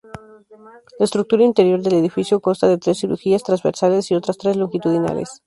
[0.97, 5.29] La estructura interior del edificio consta de tres crujías transversales y otras tres longitudinales.